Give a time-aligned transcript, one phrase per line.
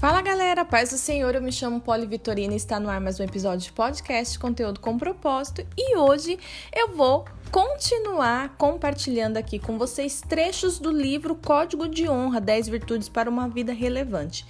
[0.00, 3.20] Fala galera, paz do Senhor, eu me chamo Poli Vitorina e está no ar mais
[3.20, 5.62] um episódio de podcast, conteúdo com propósito.
[5.76, 6.38] E hoje
[6.74, 13.10] eu vou continuar compartilhando aqui com vocês trechos do livro Código de Honra: 10 Virtudes
[13.10, 14.46] para uma Vida Relevante,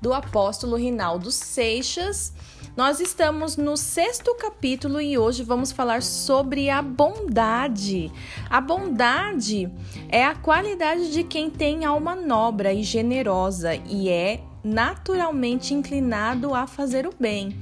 [0.00, 2.32] do apóstolo Rinaldo Seixas.
[2.76, 8.12] Nós estamos no sexto capítulo e hoje vamos falar sobre a bondade.
[8.48, 9.68] A bondade
[10.08, 16.66] é a qualidade de quem tem alma nobre e generosa e é naturalmente inclinado a
[16.66, 17.56] fazer o bem.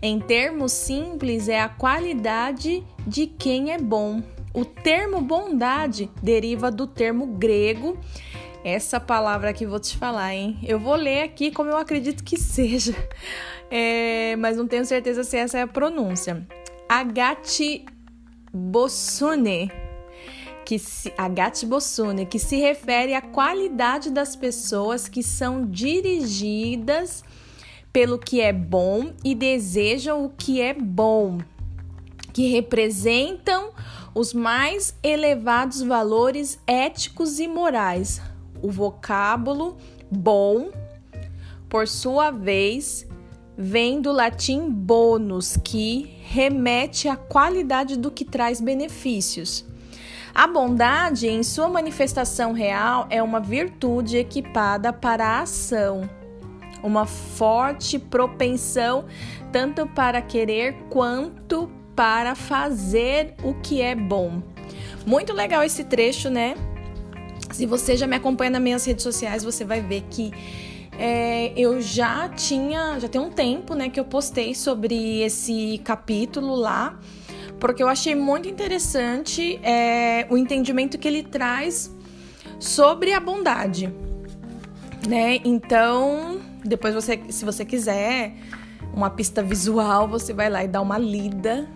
[0.00, 4.22] Em termos simples, é a qualidade de quem é bom.
[4.52, 7.96] O termo bondade deriva do termo grego.
[8.64, 10.58] Essa palavra que vou te falar, hein?
[10.62, 12.94] Eu vou ler aqui como eu acredito que seja,
[13.70, 16.46] é, mas não tenho certeza se essa é a pronúncia.
[16.88, 17.84] Agati
[18.52, 19.70] Bossune
[20.64, 27.22] que se, a Gatibosune, que se refere à qualidade das pessoas que são dirigidas
[27.92, 31.38] pelo que é bom e desejam o que é bom,
[32.32, 33.72] que representam
[34.14, 38.20] os mais elevados valores éticos e morais.
[38.62, 39.76] O vocábulo
[40.10, 40.70] bom,
[41.68, 43.06] por sua vez,
[43.56, 49.64] vem do latim bonus, que remete à qualidade do que traz benefícios.
[50.34, 56.08] A bondade, em sua manifestação real, é uma virtude equipada para a ação,
[56.82, 59.04] uma forte propensão
[59.52, 64.42] tanto para querer quanto para fazer o que é bom.
[65.04, 66.54] Muito legal esse trecho, né?
[67.50, 70.32] Se você já me acompanha nas minhas redes sociais, você vai ver que
[70.98, 76.54] é, eu já tinha, já tem um tempo, né, que eu postei sobre esse capítulo
[76.54, 76.98] lá
[77.62, 81.94] porque eu achei muito interessante é, o entendimento que ele traz
[82.58, 83.88] sobre a bondade,
[85.06, 85.38] né?
[85.44, 88.34] Então, depois você, se você quiser
[88.92, 91.68] uma pista visual, você vai lá e dá uma lida,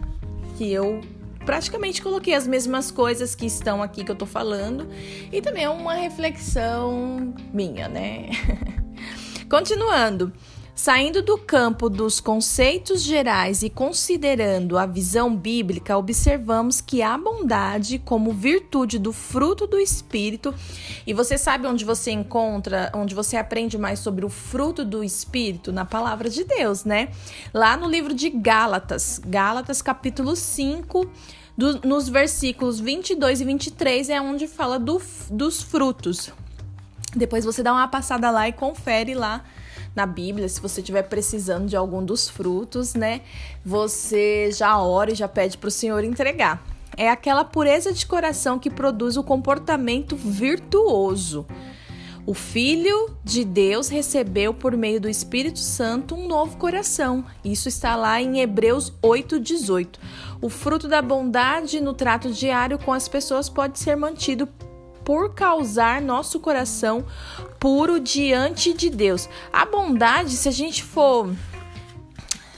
[0.58, 1.02] que eu
[1.44, 4.88] praticamente coloquei as mesmas coisas que estão aqui que eu tô falando,
[5.30, 8.30] e também é uma reflexão minha, né?
[9.48, 10.32] Continuando.
[10.78, 17.98] Saindo do campo dos conceitos gerais e considerando a visão bíblica, observamos que a bondade,
[17.98, 20.54] como virtude do fruto do Espírito,
[21.06, 25.72] e você sabe onde você encontra, onde você aprende mais sobre o fruto do Espírito?
[25.72, 27.08] Na palavra de Deus, né?
[27.54, 31.10] Lá no livro de Gálatas, Gálatas capítulo 5.
[31.56, 35.00] Do, nos versículos 22 e 23 é onde fala do,
[35.30, 36.30] dos frutos.
[37.14, 39.42] Depois você dá uma passada lá e confere lá
[39.96, 43.22] na Bíblia, se você estiver precisando de algum dos frutos, né?
[43.64, 46.62] Você já ora e já pede para o Senhor entregar.
[46.98, 51.46] É aquela pureza de coração que produz o comportamento virtuoso.
[52.26, 57.24] O Filho de Deus recebeu por meio do Espírito Santo um novo coração.
[57.44, 60.00] Isso está lá em Hebreus 8:18.
[60.42, 64.48] O fruto da bondade no trato diário com as pessoas pode ser mantido
[65.06, 67.06] por causar nosso coração
[67.60, 69.28] puro diante de Deus.
[69.52, 71.32] A bondade, se a gente for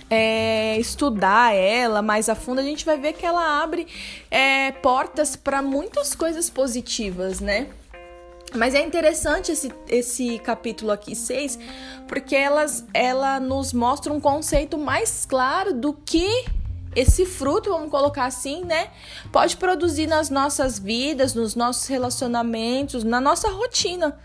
[0.08, 3.86] é, estudar ela mais a fundo, a gente vai ver que ela abre
[4.30, 7.68] é, portas para muitas coisas positivas, né?
[8.54, 11.58] Mas é interessante esse, esse capítulo aqui, 6,
[12.06, 16.46] porque elas, ela nos mostra um conceito mais claro do que
[16.98, 18.88] esse fruto, vamos colocar assim, né?
[19.30, 24.18] Pode produzir nas nossas vidas, nos nossos relacionamentos, na nossa rotina.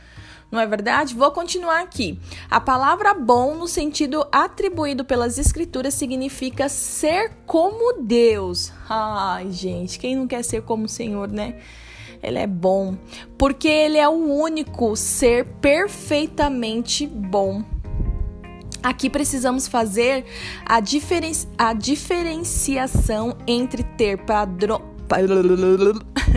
[0.51, 1.15] Não é verdade?
[1.15, 2.19] Vou continuar aqui.
[2.49, 8.71] A palavra bom, no sentido atribuído pelas escrituras, significa ser como Deus.
[8.87, 11.59] Ai, gente, quem não quer ser como o Senhor, né?
[12.21, 12.95] Ele é bom,
[13.37, 17.72] porque ele é o único ser perfeitamente bom.
[18.83, 20.25] Aqui precisamos fazer
[20.65, 24.93] a, diferen a diferenciação entre ter padrão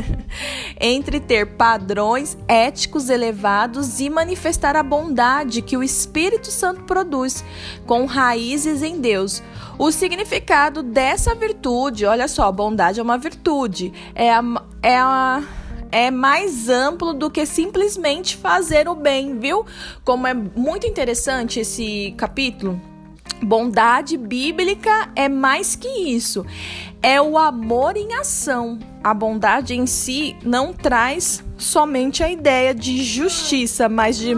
[0.81, 7.45] entre ter padrões éticos elevados e manifestar a bondade que o Espírito Santo produz,
[7.87, 9.43] com raízes em Deus.
[9.79, 14.43] O significado dessa virtude, olha só, bondade é uma virtude, é a,
[14.83, 15.43] é a
[15.91, 19.65] é mais amplo do que simplesmente fazer o bem, viu?
[20.05, 22.81] Como é muito interessante esse capítulo.
[23.43, 26.47] Bondade bíblica é mais que isso.
[27.03, 28.79] É o amor em ação.
[29.05, 34.35] A bondade em si não traz somente a ideia de justiça, mas de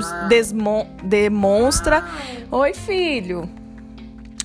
[1.04, 2.04] demonstra.
[2.50, 3.48] Oi, filho.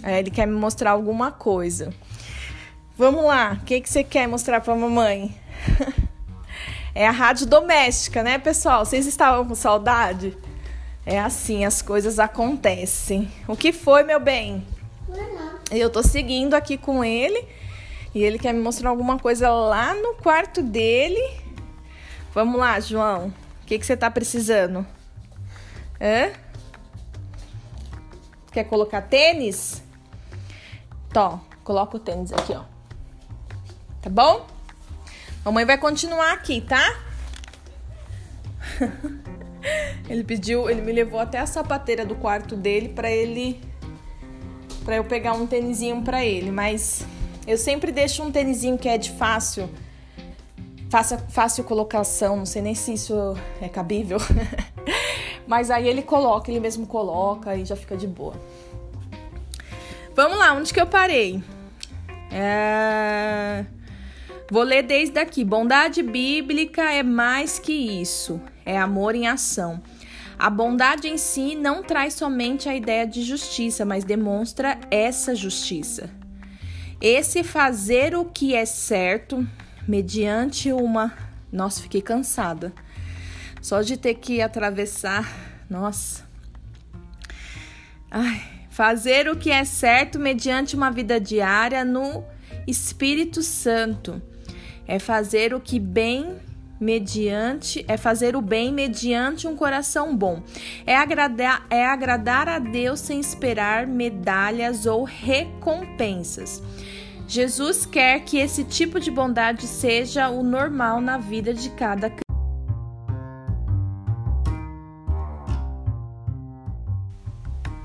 [0.03, 1.93] É, ele quer me mostrar alguma coisa.
[2.97, 3.57] Vamos lá.
[3.61, 5.35] O que, que você quer mostrar para mamãe?
[6.95, 8.85] É a rádio doméstica, né, pessoal?
[8.85, 10.37] Vocês estavam com saudade?
[11.05, 13.31] É assim, as coisas acontecem.
[13.47, 14.65] O que foi, meu bem?
[15.71, 17.47] Eu tô seguindo aqui com ele
[18.13, 21.19] e ele quer me mostrar alguma coisa lá no quarto dele.
[22.33, 23.33] Vamos lá, João.
[23.63, 24.85] O que, que você tá precisando?
[25.99, 26.31] Hã?
[28.51, 29.81] Quer colocar tênis?
[31.11, 32.63] Tó, coloca o tênis aqui, ó.
[33.99, 34.52] Tá bom?
[35.45, 36.97] Mamãe vai continuar aqui, tá?
[40.09, 43.61] ele pediu, ele me levou até a sapateira do quarto dele para ele
[44.85, 47.05] para eu pegar um tênisinho para ele, mas
[47.47, 49.69] eu sempre deixo um tênisinho que é de fácil
[50.93, 53.15] fácil, fácil colocação, não sei nem se isso
[53.59, 54.19] é cabível.
[55.47, 58.35] mas aí ele coloca, ele mesmo coloca e já fica de boa.
[60.15, 61.43] Vamos lá, onde que eu parei?
[62.31, 63.65] É...
[64.49, 65.43] Vou ler desde aqui.
[65.43, 69.81] Bondade bíblica é mais que isso, é amor em ação.
[70.37, 76.09] A bondade em si não traz somente a ideia de justiça, mas demonstra essa justiça.
[76.99, 79.47] Esse fazer o que é certo,
[79.87, 81.13] mediante uma.
[81.51, 82.73] Nossa, fiquei cansada.
[83.61, 85.31] Só de ter que atravessar.
[85.69, 86.27] Nossa.
[88.11, 92.23] Ai, fazer o que é certo mediante uma vida diária no
[92.67, 94.21] Espírito Santo
[94.87, 96.35] é fazer o que bem
[96.79, 100.43] mediante é fazer o bem mediante um coração bom.
[100.85, 106.61] É agradar é agradar a Deus sem esperar medalhas ou recompensas.
[107.27, 112.09] Jesus quer que esse tipo de bondade seja o normal na vida de cada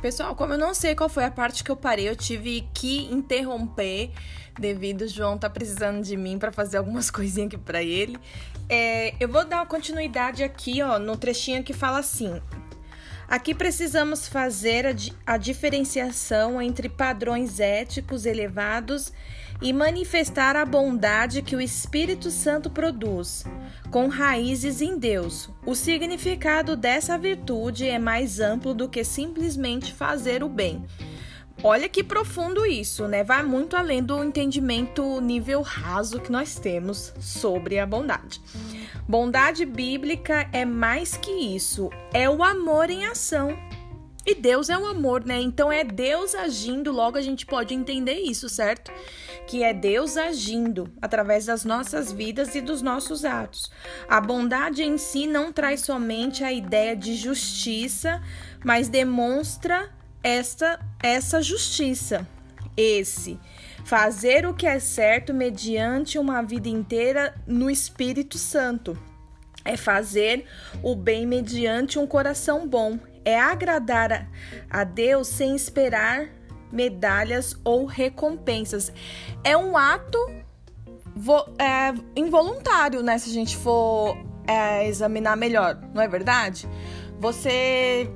[0.08, 3.12] Pessoal, como eu não sei qual foi a parte que eu parei, eu tive que
[3.12, 4.10] interromper
[4.58, 8.16] devido o João tá precisando de mim para fazer algumas coisinhas aqui para ele.
[8.70, 12.40] É, eu vou dar uma continuidade aqui, ó, no trechinho que fala assim:
[13.28, 14.94] Aqui precisamos fazer a,
[15.34, 19.12] a diferenciação entre padrões éticos elevados
[19.60, 23.44] e manifestar a bondade que o Espírito Santo produz,
[23.90, 25.50] com raízes em Deus.
[25.66, 30.86] O significado dessa virtude é mais amplo do que simplesmente fazer o bem.
[31.62, 33.24] Olha que profundo isso, né?
[33.24, 38.40] Vai muito além do entendimento nível raso que nós temos sobre a bondade.
[39.08, 43.58] Bondade bíblica é mais que isso, é o amor em ação.
[44.26, 45.40] E Deus é o amor, né?
[45.40, 48.92] Então é Deus agindo, logo a gente pode entender isso, certo?
[49.46, 53.72] Que é Deus agindo através das nossas vidas e dos nossos atos.
[54.06, 58.22] A bondade em si não traz somente a ideia de justiça,
[58.62, 59.90] mas demonstra
[60.22, 62.28] esta essa justiça.
[62.76, 63.40] Esse
[63.88, 68.98] fazer o que é certo mediante uma vida inteira no Espírito Santo.
[69.64, 70.44] É fazer
[70.82, 74.28] o bem mediante um coração bom é agradar
[74.68, 76.28] a Deus sem esperar
[76.70, 78.92] medalhas ou recompensas.
[79.42, 80.18] É um ato
[81.58, 83.16] é, involuntário, né?
[83.16, 86.68] Se a gente for é, examinar melhor, não é verdade?
[87.18, 88.06] Você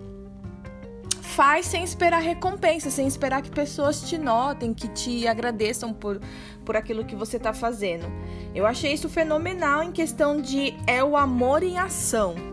[1.33, 6.21] faz sem esperar recompensa, sem esperar que pessoas te notem, que te agradeçam por,
[6.65, 8.07] por aquilo que você está fazendo.
[8.55, 12.53] Eu achei isso fenomenal em questão de é o amor em ação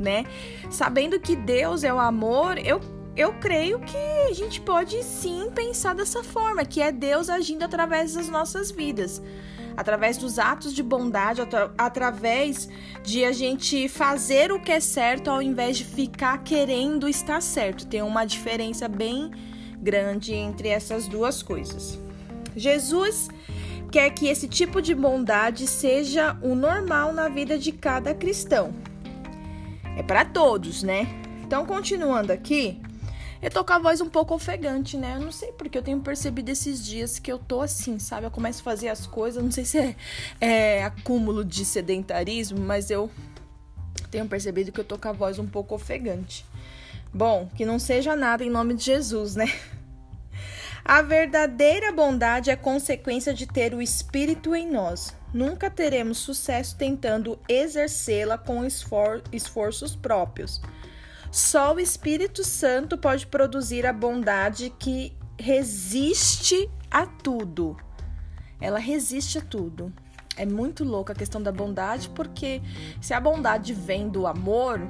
[0.00, 0.24] né?
[0.70, 2.80] Sabendo que Deus é o amor, eu
[3.16, 8.14] eu creio que a gente pode sim pensar dessa forma, que é Deus agindo através
[8.14, 9.20] das nossas vidas,
[9.80, 12.68] através dos atos de bondade, atra através
[13.02, 17.86] de a gente fazer o que é certo ao invés de ficar querendo estar certo.
[17.86, 19.30] Tem uma diferença bem
[19.80, 21.98] grande entre essas duas coisas.
[22.54, 23.28] Jesus
[23.90, 28.74] quer que esse tipo de bondade seja o normal na vida de cada cristão
[29.96, 31.06] é para todos, né?
[31.42, 32.80] Então, continuando aqui,
[33.42, 35.16] eu tô com a voz um pouco ofegante, né?
[35.16, 38.26] Eu não sei porque eu tenho percebido esses dias que eu tô assim, sabe?
[38.26, 39.96] Eu começo a fazer as coisas, não sei se é,
[40.40, 43.10] é acúmulo de sedentarismo, mas eu
[44.10, 46.44] tenho percebido que eu tô com a voz um pouco ofegante.
[47.12, 49.46] Bom, que não seja nada em nome de Jesus, né?
[50.84, 55.14] A verdadeira bondade é consequência de ter o Espírito em nós.
[55.32, 60.60] Nunca teremos sucesso tentando exercê-la com esfor esforços próprios.
[61.30, 67.76] Só o Espírito Santo pode produzir a bondade que resiste a tudo.
[68.60, 69.92] Ela resiste a tudo.
[70.36, 72.60] É muito louca a questão da bondade, porque
[73.00, 74.80] se a bondade vem do amor,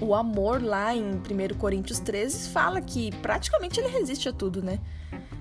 [0.00, 4.80] o amor lá em 1 Coríntios 13 fala que praticamente ele resiste a tudo, né?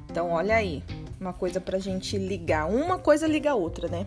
[0.09, 0.83] Então, olha aí,
[1.19, 2.69] uma coisa pra gente ligar.
[2.69, 4.05] Uma coisa liga a outra, né?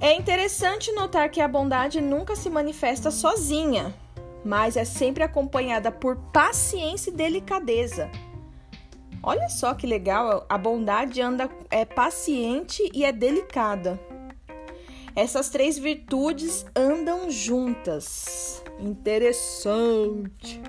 [0.00, 3.94] É interessante notar que a bondade nunca se manifesta sozinha.
[4.44, 8.10] Mas é sempre acompanhada por paciência e delicadeza.
[9.22, 14.00] Olha só que legal, a bondade anda é paciente e é delicada.
[15.14, 18.64] Essas três virtudes andam juntas.
[18.80, 20.60] Interessante.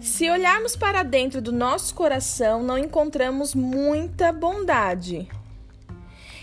[0.00, 5.28] Se olharmos para dentro do nosso coração, não encontramos muita bondade.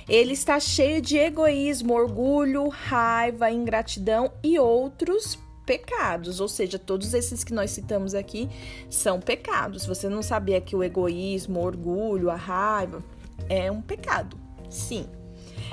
[0.07, 7.43] Ele está cheio de egoísmo, orgulho, raiva, ingratidão e outros pecados, ou seja, todos esses
[7.43, 8.49] que nós citamos aqui
[8.89, 9.85] são pecados.
[9.85, 13.03] Você não sabia que o egoísmo, o orgulho, a raiva
[13.47, 14.35] é um pecado?
[14.67, 15.05] Sim,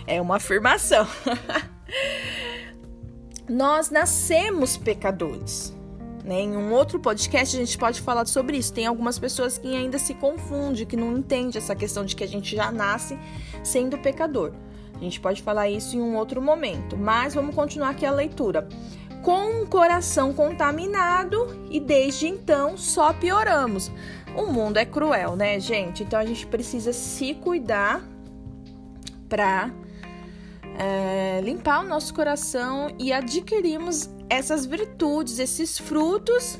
[0.06, 1.06] é uma afirmação.
[3.48, 5.74] nós nascemos pecadores.
[6.22, 6.42] Né?
[6.42, 8.74] Em um outro podcast a gente pode falar sobre isso.
[8.74, 12.28] Tem algumas pessoas que ainda se confundem, que não entendem essa questão de que a
[12.28, 13.18] gente já nasce
[13.64, 14.52] sendo pecador.
[14.94, 18.68] A gente pode falar isso em um outro momento, mas vamos continuar aqui a leitura
[19.22, 23.90] com um coração contaminado e desde então só pioramos.
[24.36, 26.02] O mundo é cruel, né, gente?
[26.02, 28.02] Então a gente precisa se cuidar
[29.28, 29.70] para
[30.78, 36.58] é, limpar o nosso coração e adquirirmos essas virtudes, esses frutos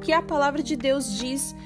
[0.00, 1.56] que a palavra de Deus diz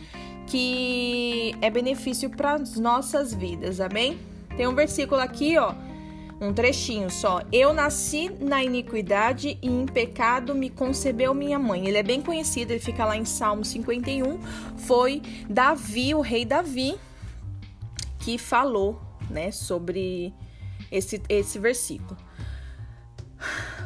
[0.47, 4.19] que é benefício para as nossas vidas, amém?
[4.57, 5.75] Tem um versículo aqui, ó
[6.43, 7.41] um trechinho só.
[7.53, 11.87] Eu nasci na iniquidade e em pecado me concebeu minha mãe.
[11.87, 14.41] Ele é bem conhecido, ele fica lá em Salmo 51.
[14.79, 16.99] Foi Davi, o rei Davi,
[18.19, 20.35] que falou, né, sobre
[20.91, 22.17] esse, esse versículo.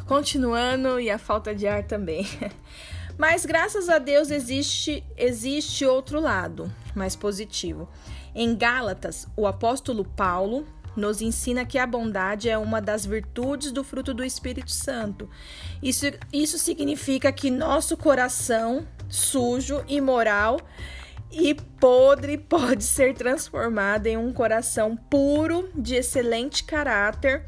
[0.06, 2.26] Continuando, e a falta de ar também.
[3.18, 7.88] Mas graças a Deus existe existe outro lado, mais positivo.
[8.34, 10.66] Em Gálatas, o apóstolo Paulo
[10.96, 15.28] nos ensina que a bondade é uma das virtudes do fruto do Espírito Santo.
[15.82, 20.58] Isso, isso significa que nosso coração sujo, imoral
[21.30, 27.44] e podre pode ser transformado em um coração puro, de excelente caráter,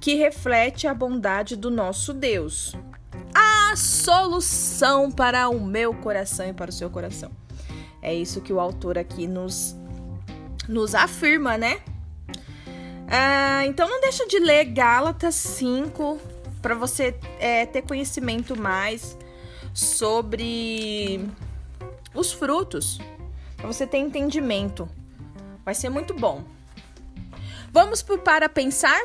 [0.00, 2.74] que reflete a bondade do nosso Deus.
[3.34, 7.30] A solução para o meu coração e para o seu coração.
[8.00, 9.76] É isso que o autor aqui nos,
[10.68, 11.80] nos afirma, né?
[13.10, 16.20] Ah, então não deixa de ler Gálatas 5
[16.60, 19.16] para você é, ter conhecimento mais
[19.72, 21.26] sobre
[22.14, 22.98] os frutos,
[23.56, 24.88] para você ter entendimento.
[25.64, 26.44] Vai ser muito bom.
[27.72, 29.00] Vamos pro para pensar?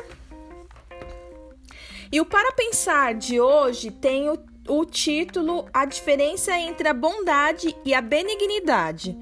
[2.12, 7.74] E o para pensar de hoje tem o, o título A diferença entre a bondade
[7.84, 9.16] e a benignidade.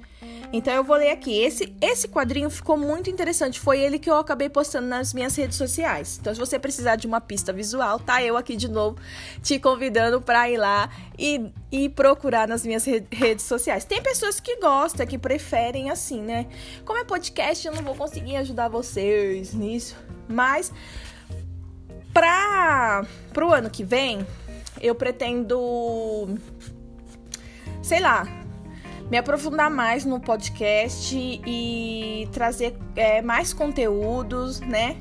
[0.52, 1.38] Então eu vou ler aqui.
[1.38, 3.58] Esse, esse quadrinho ficou muito interessante.
[3.58, 6.18] Foi ele que eu acabei postando nas minhas redes sociais.
[6.20, 8.98] Então, se você precisar de uma pista visual, tá eu aqui de novo
[9.42, 13.84] te convidando para ir lá e, e procurar nas minhas redes sociais.
[13.84, 16.46] Tem pessoas que gostam, que preferem assim, né?
[16.84, 19.96] Como é podcast, eu não vou conseguir ajudar vocês nisso.
[20.28, 20.70] Mas
[22.12, 24.26] para pro ano que vem,
[24.82, 26.28] eu pretendo
[27.82, 28.26] sei lá,
[29.12, 34.96] me aprofundar mais no podcast e trazer é, mais conteúdos, né?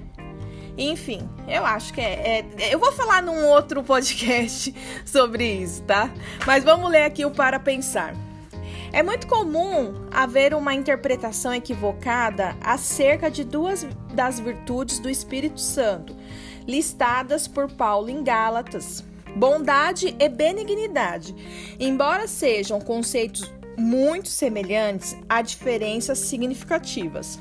[0.77, 4.75] Enfim, eu acho que é, é, Eu vou falar num outro podcast
[5.05, 6.13] sobre isso, tá?
[6.45, 8.13] Mas vamos ler aqui o Para Pensar.
[8.91, 16.13] É muito comum haver uma interpretação equivocada acerca de duas das virtudes do Espírito Santo,
[16.67, 19.05] listadas por Paulo em Gálatas:
[19.37, 21.33] bondade e benignidade.
[21.79, 23.49] Embora sejam conceitos
[23.81, 27.39] muito semelhantes, há diferenças significativas.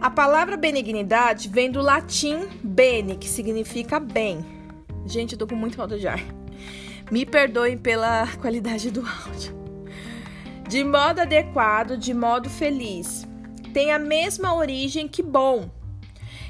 [0.00, 4.44] A palavra benignidade vem do latim bene, que significa bem.
[5.06, 6.20] Gente, eu tô com muito falta de ar.
[7.10, 9.54] Me perdoem pela qualidade do áudio.
[10.68, 13.26] De modo adequado, de modo feliz.
[13.72, 15.70] Tem a mesma origem que bom.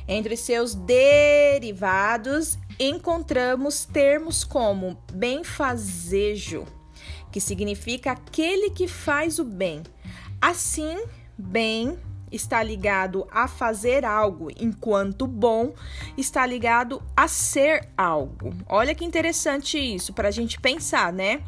[0.09, 6.67] Entre seus derivados, encontramos termos como benfazejo,
[7.35, 9.83] que significa aquele que faz o bem.
[10.41, 11.05] Assim,
[11.37, 11.99] bem
[12.31, 15.75] está ligado a fazer algo, enquanto bom
[16.17, 18.55] está ligado a ser algo.
[18.69, 21.43] Olha que interessante isso para a gente pensar, né?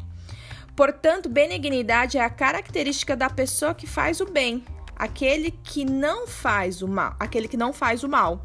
[0.75, 6.81] Portanto, benignidade é a característica da pessoa que faz o bem, aquele que não faz
[6.81, 8.43] o mal, aquele que não faz o mal.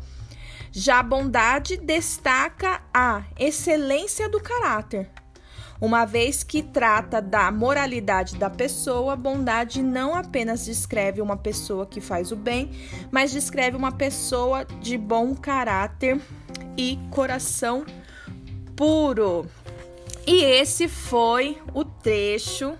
[0.70, 5.10] Já a bondade destaca a excelência do caráter,
[5.82, 12.00] uma vez que trata da moralidade da pessoa, bondade não apenas descreve uma pessoa que
[12.00, 12.70] faz o bem,
[13.10, 16.20] mas descreve uma pessoa de bom caráter
[16.76, 17.84] e coração
[18.76, 19.44] puro.
[20.24, 22.78] E esse foi o trecho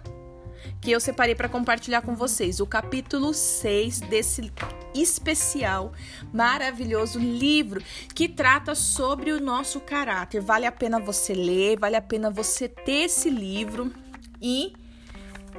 [0.83, 4.53] que eu separei para compartilhar com vocês, o capítulo 6 desse
[4.93, 5.93] especial,
[6.33, 7.81] maravilhoso livro
[8.13, 10.41] que trata sobre o nosso caráter.
[10.41, 13.95] Vale a pena você ler, vale a pena você ter esse livro
[14.41, 14.73] e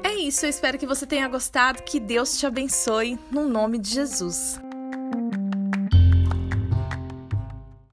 [0.03, 3.92] é isso, eu espero que você tenha gostado, que Deus te abençoe no nome de
[3.92, 4.60] Jesus.